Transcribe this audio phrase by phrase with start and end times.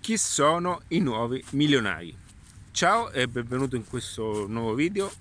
[0.00, 2.16] chi sono i nuovi milionari?
[2.70, 5.12] Ciao e benvenuto in questo nuovo video.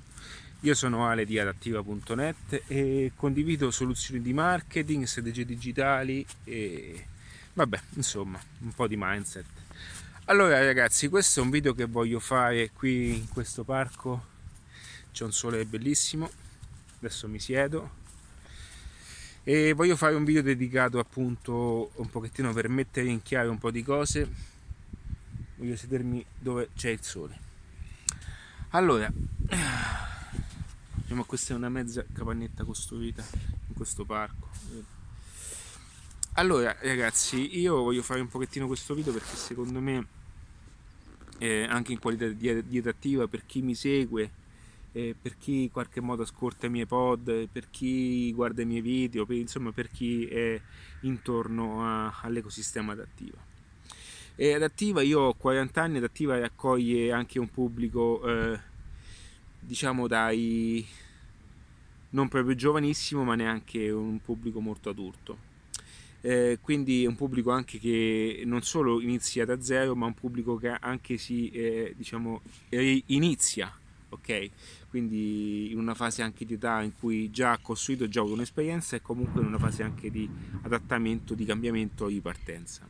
[0.62, 7.05] Io sono Ale di adattiva.net e condivido soluzioni di marketing, strategie digitali e
[7.54, 9.46] vabbè, insomma, un po' di mindset.
[10.26, 14.27] Allora ragazzi, questo è un video che voglio fare qui in questo parco.
[15.11, 16.31] C'è un sole bellissimo.
[16.99, 17.98] Adesso mi siedo
[19.43, 23.71] e voglio fare un video dedicato appunto un pochettino per mettere in chiaro un po'
[23.71, 24.57] di cose
[25.59, 27.38] voglio sedermi dove c'è il sole
[28.70, 29.12] allora
[30.95, 33.23] diciamo questa è una mezza capannetta costruita
[33.68, 34.49] in questo parco
[36.34, 40.08] allora ragazzi io voglio fare un pochettino questo video perché secondo me
[41.40, 44.32] eh, anche in qualità di dieta attiva per chi mi segue
[44.94, 48.82] eh, per chi in qualche modo ascolta i miei pod, per chi guarda i miei
[48.82, 50.60] video, per, insomma per chi è
[51.02, 53.48] intorno a, all'ecosistema adattiva.
[54.41, 58.57] E adattiva, io ho 40 anni, adattiva raccoglie anche un pubblico eh,
[59.59, 60.87] diciamo dai
[62.12, 65.38] non proprio giovanissimo ma neanche un pubblico molto adulto.
[66.22, 70.56] Eh, quindi è un pubblico anche che non solo inizia da zero ma un pubblico
[70.56, 72.40] che anche si eh, diciamo
[73.08, 74.50] inizia ok?
[74.90, 78.95] Quindi in una fase anche di età in cui già ha costruito, già avuto un'esperienza
[78.95, 80.30] e comunque in una fase anche di
[80.62, 82.88] adattamento, di cambiamento di partenza.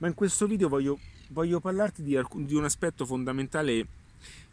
[0.00, 0.98] Ma in questo video voglio,
[1.28, 3.86] voglio parlarti di, di, un aspetto fondamentale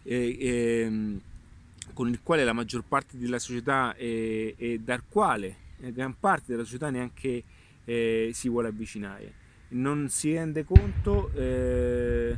[0.04, 1.20] eh, eh,
[1.94, 6.66] con il quale la maggior parte della società e, e dal quale gran parte della
[6.66, 7.44] società neanche
[7.86, 9.46] eh, si vuole avvicinare.
[9.70, 12.36] Non si rende conto eh,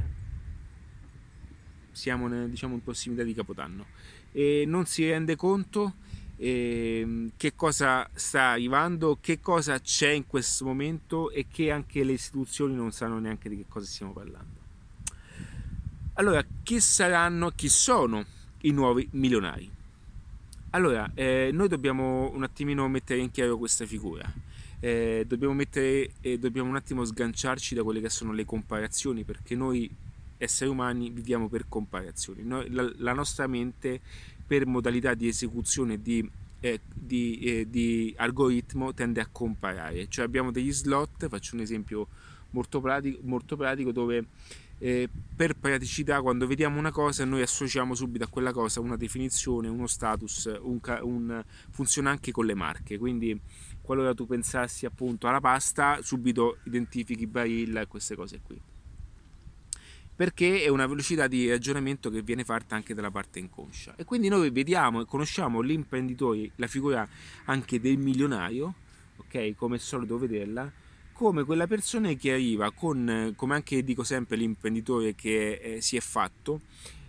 [1.91, 3.85] siamo diciamo, in prossimità di Capodanno
[4.31, 6.08] e non si rende conto eh,
[6.39, 12.73] che cosa sta arrivando, che cosa c'è in questo momento e che anche le istituzioni
[12.73, 14.57] non sanno neanche di che cosa stiamo parlando.
[16.13, 18.25] Allora, chi saranno, chi sono
[18.61, 19.69] i nuovi milionari?
[20.71, 24.31] Allora, eh, noi dobbiamo un attimino mettere in chiaro questa figura.
[24.79, 29.55] Eh, dobbiamo, mettere, eh, dobbiamo un attimo sganciarci da quelle che sono le comparazioni perché
[29.55, 29.89] noi
[30.37, 32.43] esseri umani viviamo per comparazioni.
[32.43, 33.99] Noi, la, la, nostra mente
[34.49, 36.27] per modalità di esecuzione di,
[36.59, 40.07] eh, di, eh, di, algoritmo tende a comparare.
[40.07, 42.07] Cioè abbiamo degli slot, faccio un esempio
[42.49, 44.25] molto pratico, molto pratico dove
[44.79, 49.67] eh, per praticità quando vediamo una cosa noi associamo subito a quella cosa una definizione,
[49.67, 52.97] uno status, un, un, funziona anche con le marche.
[52.97, 53.39] Quindi
[53.83, 58.59] qualora tu pensassi appunto alla pasta, subito identifichi Barilla e queste cose qui
[60.19, 63.93] perché è una velocità di ragionamento che viene fatta anche dalla parte inconscia.
[63.95, 67.07] E quindi noi vediamo e conosciamo l'imprenditore, la figura
[67.45, 68.73] anche del milionario,
[69.15, 70.69] ok, come è solito vederla,
[71.13, 76.01] come quella persona che arriva con, come anche dico sempre l'imprenditore che eh, si è
[76.01, 76.63] fatto,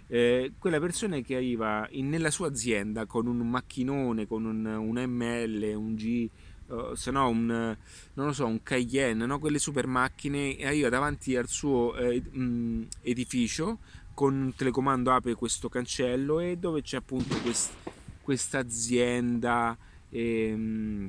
[0.07, 5.05] eh, quella persona che arriva in, nella sua azienda con un macchinone, con un, un
[5.05, 6.29] ML, un G,
[6.71, 9.39] uh, se no un, non lo so, un Cayenne, no?
[9.39, 13.79] quelle super macchine e arriva davanti al suo eh, mm, edificio
[14.15, 17.37] con un telecomando apre questo cancello e dove c'è appunto
[18.23, 19.77] questa azienda
[20.11, 21.09] ehm,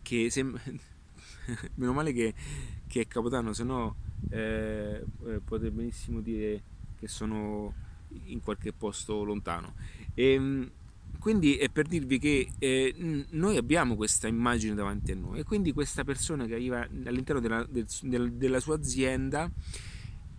[0.00, 0.62] che sembra
[1.76, 2.34] meno male che,
[2.86, 3.96] che, è Capodanno se no
[4.30, 6.62] eh, eh, potrei benissimo dire
[6.98, 7.74] che sono
[8.24, 9.74] in qualche posto lontano
[10.14, 10.70] ehm,
[11.22, 15.72] quindi è per dirvi che eh, noi abbiamo questa immagine davanti a noi e quindi
[15.72, 19.48] questa persona che arriva all'interno della, del, della sua azienda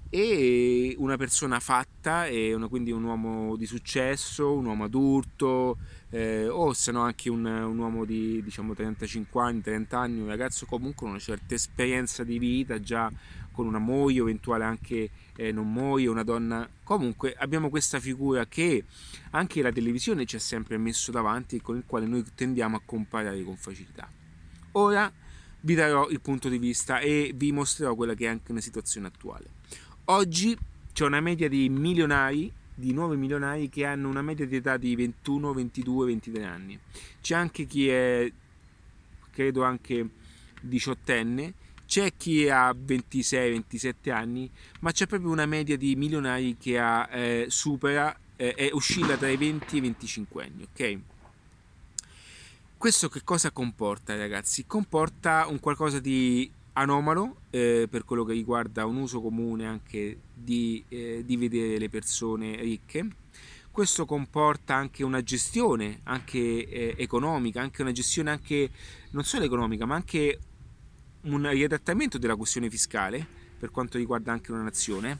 [0.09, 5.77] è una persona fatta, è una, quindi un uomo di successo, un uomo adulto,
[6.09, 10.27] eh, o se no anche un, un, uomo di diciamo 35 anni, 30 anni, un
[10.27, 13.09] ragazzo comunque con una certa esperienza di vita, già
[13.53, 16.67] con una moglie, eventuale anche eh, non moglie, una donna.
[16.83, 18.83] Comunque abbiamo questa figura che
[19.31, 22.81] anche la televisione ci ha sempre messo davanti e con il quale noi tendiamo a
[22.83, 24.09] comparare con facilità.
[24.73, 25.09] Ora
[25.61, 29.07] vi darò il punto di vista e vi mostrerò quella che è anche una situazione
[29.07, 29.45] attuale.
[30.05, 30.57] Oggi
[30.91, 34.95] c'è una media di milionari di nuovi milionari che hanno una media di età di
[34.95, 36.79] 21, 22, 23 anni.
[37.21, 38.31] C'è anche chi è,
[39.31, 40.09] credo anche
[40.59, 41.53] diciottenne,
[41.93, 44.49] c'è chi ha 26, 27 anni,
[44.79, 49.37] ma c'è proprio una media di milionari che ha, eh, supera, eh, oscilla tra i
[49.37, 50.97] 20 e i 25 anni, ok?
[52.75, 54.65] Questo che cosa comporta, ragazzi?
[54.65, 60.83] Comporta un qualcosa di anomalo eh, per quello che riguarda un uso comune anche di,
[60.89, 63.07] eh, di vedere le persone ricche.
[63.69, 68.71] Questo comporta anche una gestione anche eh, economica, anche una gestione anche
[69.11, 70.39] non solo economica, ma anche
[71.23, 73.25] un riadattamento della questione fiscale
[73.57, 75.19] per quanto riguarda anche una nazione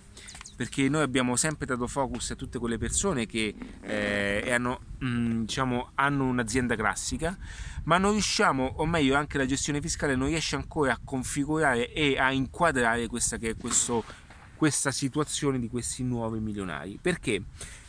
[0.55, 5.91] perché noi abbiamo sempre dato focus a tutte quelle persone che eh, hanno, mm, diciamo,
[5.95, 7.37] hanno un'azienda classica,
[7.83, 12.17] ma non riusciamo, o meglio anche la gestione fiscale non riesce ancora a configurare e
[12.17, 14.03] a inquadrare questa, questo,
[14.55, 16.99] questa situazione di questi nuovi milionari.
[17.01, 17.41] Perché?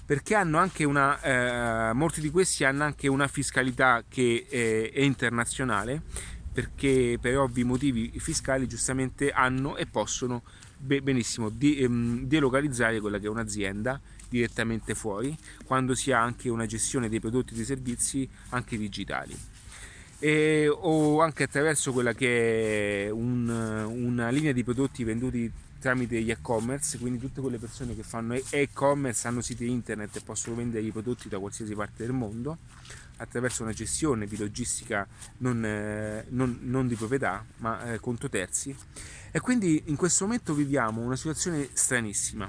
[0.06, 5.00] Perché hanno anche una, eh, molti di questi hanno anche una fiscalità che eh, è
[5.00, 6.02] internazionale,
[6.54, 10.44] perché per ovvi motivi fiscali giustamente hanno e possono
[10.78, 17.08] benissimo ehm, delocalizzare quella che è un'azienda direttamente fuori quando si ha anche una gestione
[17.08, 19.36] dei prodotti e dei servizi anche digitali.
[20.20, 25.50] E, o anche attraverso quella che è un, una linea di prodotti venduti
[25.84, 30.56] tramite gli e-commerce, quindi tutte quelle persone che fanno e-commerce hanno siti internet e possono
[30.56, 32.56] vendere i prodotti da qualsiasi parte del mondo
[33.18, 35.06] attraverso una gestione di logistica
[35.38, 38.74] non, eh, non, non di proprietà ma eh, conto terzi.
[39.30, 42.48] E quindi in questo momento viviamo una situazione stranissima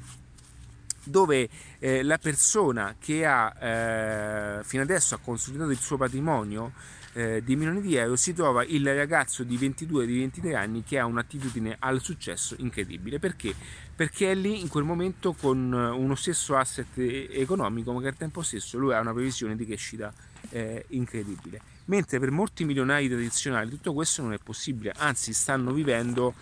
[1.04, 1.50] dove
[1.80, 6.72] eh, la persona che ha eh, fino adesso ha consolidato il suo patrimonio
[7.16, 11.00] eh, di milioni di euro si trova il ragazzo di 22 di 23 anni che
[11.00, 13.20] ha un'attitudine al successo incredibile.
[13.20, 13.56] Perché?
[13.96, 18.42] Perché è lì in quel momento con uno stesso asset economico ma che al tempo
[18.42, 20.14] stesso lui ha una previsione di crescita
[20.50, 21.62] eh, incredibile.
[21.86, 24.92] Mentre per molti milionari tradizionali tutto questo non è possibile.
[24.98, 26.34] Anzi stanno vivendo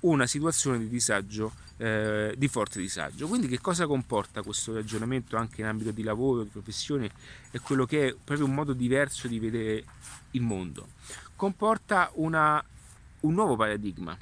[0.00, 3.26] una situazione di disagio, eh, di forte disagio.
[3.26, 7.10] Quindi che cosa comporta questo ragionamento anche in ambito di lavoro, di professione
[7.50, 9.84] e quello che è proprio un modo diverso di vedere
[10.32, 10.88] il mondo?
[11.36, 12.62] Comporta una,
[13.20, 14.16] un nuovo paradigma,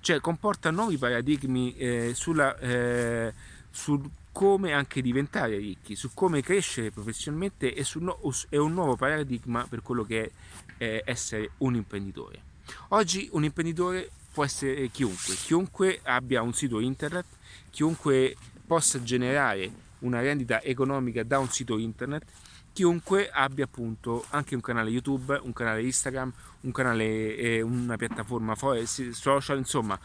[0.00, 3.32] cioè comporta nuovi paradigmi eh, sulla, eh,
[3.70, 4.00] su
[4.32, 9.82] come anche diventare ricchi, su come crescere professionalmente e, no, è un nuovo paradigma per
[9.82, 10.30] quello che è
[10.78, 12.50] eh, essere un imprenditore.
[12.88, 17.26] Oggi un imprenditore può essere chiunque, chiunque abbia un sito internet,
[17.70, 18.36] chiunque
[18.66, 19.70] possa generare
[20.00, 22.24] una rendita economica da un sito internet,
[22.72, 26.32] chiunque abbia appunto anche un canale YouTube, un canale Instagram,
[26.62, 29.98] un canale, eh, una piattaforma social, insomma,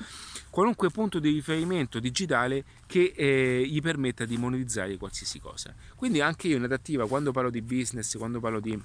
[0.50, 5.74] qualunque punto di riferimento digitale che eh, gli permetta di monetizzare qualsiasi cosa.
[5.96, 8.78] Quindi anche io in adattiva, quando parlo di business, quando parlo di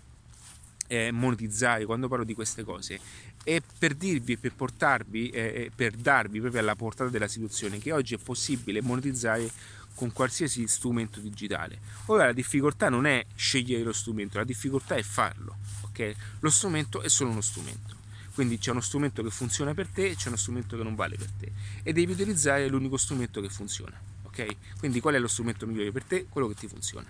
[0.93, 3.01] eh, monetizzare, quando parlo di queste cose,
[3.43, 8.15] è per dirvi, per portarvi, eh, per darvi proprio alla portata della situazione che oggi
[8.15, 9.51] è possibile monetizzare
[9.95, 11.79] con qualsiasi strumento digitale.
[12.07, 16.15] Ora la difficoltà non è scegliere lo strumento, la difficoltà è farlo, ok?
[16.41, 18.01] Lo strumento è solo uno strumento.
[18.35, 21.17] Quindi c'è uno strumento che funziona per te e c'è uno strumento che non vale
[21.17, 21.53] per te
[21.83, 24.57] e devi utilizzare l'unico strumento che funziona, ok?
[24.79, 26.27] Quindi qual è lo strumento migliore per te?
[26.29, 27.07] Quello che ti funziona.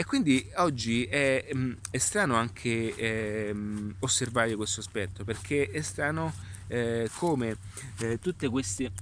[0.00, 3.52] E quindi oggi è, mm, è strano anche eh,
[3.98, 6.32] osservare questo aspetto, perché è strano
[6.68, 7.56] eh, come
[7.98, 8.92] eh, tutte queste...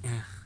[0.00, 0.40] Eh,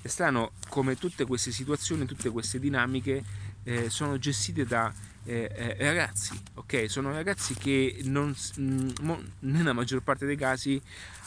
[0.00, 3.22] è strano come tutte queste situazioni, tutte queste dinamiche
[3.64, 4.90] eh, sono gestite da
[5.24, 6.90] eh, ragazzi, ok?
[6.90, 8.88] Sono ragazzi che non, mm,
[9.40, 10.80] nella maggior parte dei casi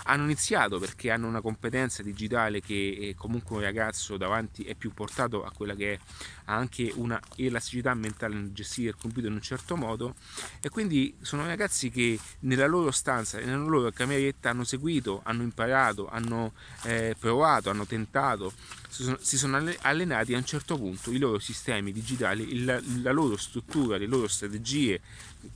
[0.08, 5.44] hanno iniziato perché hanno una competenza digitale che comunque un ragazzo davanti è più portato
[5.44, 6.00] a quella che è
[6.46, 10.16] anche una elasticità mentale nel gestire il computer in un certo modo
[10.62, 16.08] e quindi sono ragazzi che nella loro stanza, nella loro cameretta hanno seguito, hanno imparato,
[16.08, 16.54] hanno
[16.84, 18.54] eh, provato, hanno tentato,
[18.90, 23.12] si sono, si sono, allenati a un certo punto i loro sistemi digitali, il, la
[23.12, 25.00] loro struttura, le loro strategie,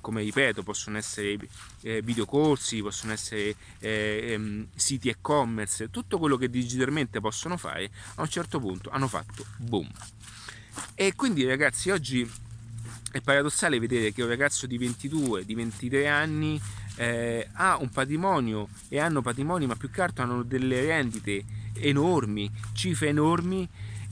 [0.01, 1.37] come ripeto, possono essere
[1.81, 8.21] eh, videocorsi, possono essere eh, ehm, siti e-commerce, tutto quello che digitalmente possono fare, a
[8.21, 9.89] un certo punto hanno fatto boom.
[10.95, 12.29] E quindi ragazzi, oggi
[13.11, 16.61] è paradossale vedere che un ragazzo di 22, di 23 anni
[16.95, 21.43] eh, ha un patrimonio e hanno patrimoni, ma più che altro hanno delle rendite
[21.73, 23.67] enormi, cifre enormi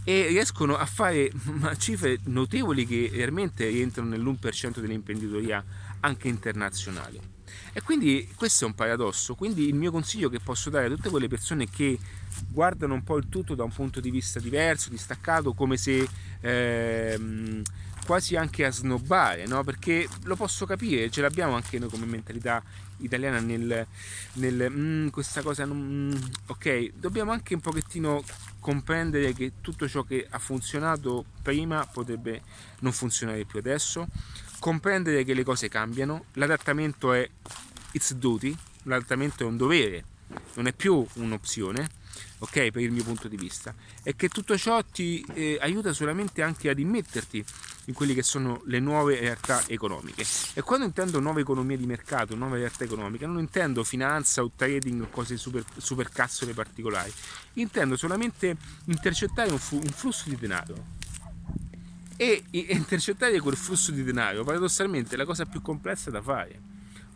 [0.07, 1.29] e riescono a fare
[1.77, 5.61] cifre notevoli che realmente rientrano nell'1% dell'imprenditoria
[5.99, 7.19] anche internazionale.
[7.73, 11.09] E quindi questo è un paradosso, quindi il mio consiglio che posso dare a tutte
[11.09, 11.99] quelle persone che
[12.47, 16.07] guardano un po' il tutto da un punto di vista diverso, distaccato, come se
[16.39, 17.61] ehm,
[18.05, 19.65] quasi anche a snobbare, no?
[19.65, 22.63] perché lo posso capire, ce l'abbiamo anche noi come mentalità
[22.99, 23.85] italiana nel,
[24.33, 28.23] nel mm, questa cosa, non, mm, ok, dobbiamo anche un pochettino
[28.59, 32.41] comprendere che tutto ciò che ha funzionato prima potrebbe
[32.79, 34.07] non funzionare più adesso,
[34.59, 37.29] comprendere che le cose cambiano, l'adattamento è
[37.91, 40.03] it's duty, l'adattamento è un dovere,
[40.55, 42.05] non è più un'opzione
[42.39, 43.73] ok per il mio punto di vista
[44.03, 47.43] e che tutto ciò ti eh, aiuta solamente anche ad immetterti
[47.87, 50.25] in quelle che sono le nuove realtà economiche.
[50.53, 55.03] E quando intendo nuove economie di mercato, nuove realtà economiche, non intendo finanza o trading
[55.03, 57.11] o cose super, super cazzole particolari,
[57.53, 60.95] intendo solamente intercettare un, un flusso di denaro
[62.17, 66.59] e intercettare quel flusso di denaro paradossalmente è la cosa più complessa da fare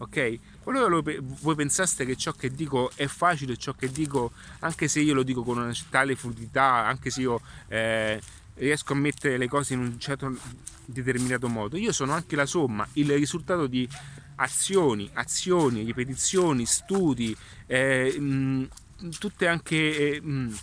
[0.01, 0.39] ok?
[0.63, 1.01] Qualora
[1.41, 5.23] voi pensaste che ciò che dico è facile, ciò che dico, anche se io lo
[5.23, 8.19] dico con una tale fluidità, anche se io eh,
[8.55, 10.35] riesco a mettere le cose in un certo
[10.85, 13.87] determinato modo, io sono anche la somma, il risultato di
[14.35, 17.35] azioni, azioni, ripetizioni, studi,
[17.67, 18.67] eh, mh,
[19.19, 20.15] tutte anche...
[20.15, 20.57] Eh, mh,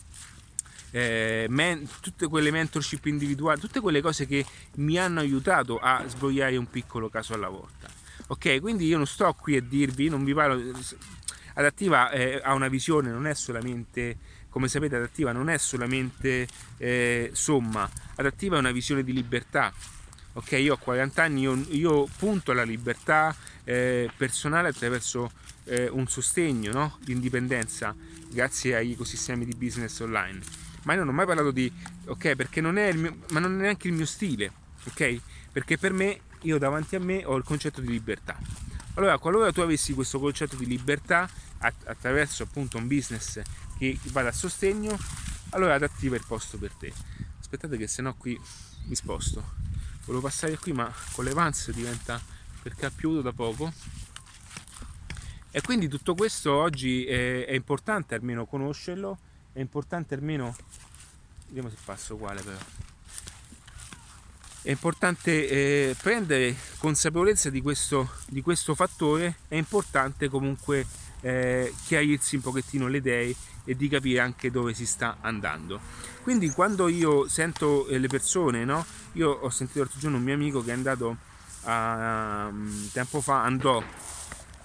[0.91, 4.45] eh, men- tutte quelle mentorship individuali, tutte quelle cose che
[4.77, 7.89] mi hanno aiutato a sbrogliare un piccolo caso alla volta.
[8.29, 10.73] Ok, quindi io non sto qui a dirvi, non vi parlo.
[11.55, 14.17] Adattiva eh, ha una visione, non è solamente,
[14.49, 16.47] come sapete, adattiva non è solamente
[16.79, 19.73] eh, somma, adattiva è una visione di libertà.
[20.35, 25.31] Ok, io a 40 anni io, io punto alla libertà eh, personale attraverso
[25.65, 26.99] eh, un sostegno no?
[27.03, 27.13] di
[28.31, 30.41] grazie agli ecosistemi di business online.
[30.85, 31.71] Ma io non ho mai parlato di
[32.07, 34.51] ok, perché non è mio, non è neanche il mio stile,
[34.85, 35.21] ok?
[35.53, 38.39] Perché per me io davanti a me ho il concetto di libertà.
[38.95, 41.29] Allora, qualora tu avessi questo concetto di libertà
[41.59, 43.41] attraverso appunto un business
[43.79, 44.97] che vada a sostegno,
[45.51, 46.93] allora adattiva il posto per te.
[47.41, 48.39] Aspettate che se no qui
[48.85, 49.57] mi sposto.
[50.05, 52.21] Volevo passare qui, ma con le vans diventa
[52.63, 53.73] perché ha piovuto da poco.
[55.51, 59.19] E quindi tutto questo oggi è, è importante almeno conoscerlo,
[59.53, 60.57] è importante almeno.
[61.47, 62.59] Vediamo se passo uguale però
[64.69, 70.85] è importante eh, prendere consapevolezza di questo, di questo, fattore, è importante comunque
[71.21, 73.35] eh, chiarirsi un pochettino le idee
[73.65, 75.79] e di capire anche dove si sta andando.
[76.23, 78.85] Quindi quando io sento eh, le persone, no?
[79.13, 81.17] io ho sentito l'altro giorno un mio amico che è andato
[81.65, 83.83] a, um, tempo fa, andò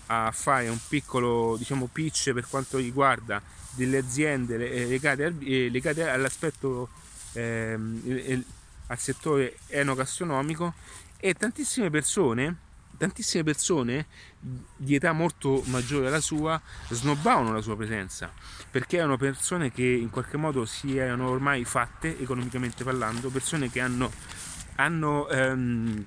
[0.07, 3.41] a fare un piccolo diciamo, pitch per quanto riguarda
[3.71, 6.89] delle aziende eh, legate, al, eh, legate all'aspetto
[7.33, 8.43] ehm,
[8.87, 10.73] al settore enogastronomico
[11.17, 12.55] e tantissime persone,
[12.97, 14.07] tantissime persone
[14.39, 18.31] di età molto maggiore alla sua snobbavano la sua presenza
[18.69, 23.79] perché erano persone che in qualche modo si erano ormai fatte economicamente parlando, persone che
[23.79, 24.11] hanno,
[24.75, 26.05] hanno ehm,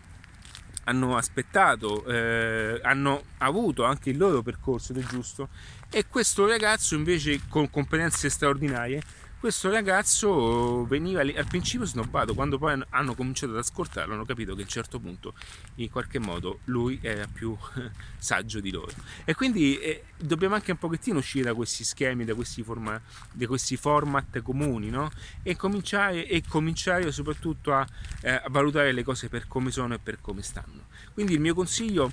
[0.89, 5.49] hanno aspettato, eh, hanno avuto anche il loro percorso ed è giusto.
[5.91, 9.03] E questo ragazzo invece con competenze straordinarie
[9.39, 14.63] questo ragazzo veniva al principio snobbato, quando poi hanno cominciato ad ascoltarlo hanno capito che
[14.63, 15.35] a un certo punto
[15.77, 17.57] in qualche modo lui era più
[18.19, 18.93] saggio di loro.
[19.25, 23.01] E quindi eh, dobbiamo anche un pochettino uscire da questi schemi, da questi, forma,
[23.33, 25.11] da questi format comuni no?
[25.43, 27.87] e, cominciare, e cominciare soprattutto a,
[28.23, 30.87] eh, a valutare le cose per come sono e per come stanno.
[31.13, 32.13] Quindi il mio consiglio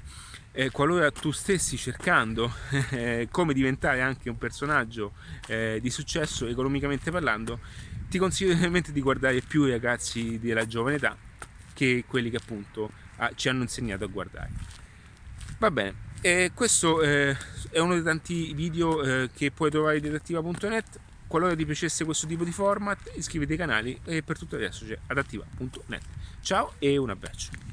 [0.53, 2.53] eh, qualora tu stessi cercando
[2.91, 5.13] eh, come diventare anche un personaggio
[5.47, 7.59] eh, di successo economicamente parlando,
[8.07, 11.17] ti consiglio veramente di guardare più i ragazzi della giovane età
[11.73, 14.51] che quelli che appunto ah, ci hanno insegnato a guardare.
[15.57, 17.35] Va bene, questo eh,
[17.69, 20.99] è uno dei tanti video eh, che puoi trovare in adattiva.net.
[21.25, 24.97] Qualora ti piacesse questo tipo di format, iscriviti ai canali e per tutto resto c'è
[25.07, 26.03] adattiva.net.
[26.41, 27.71] Ciao e un abbraccio.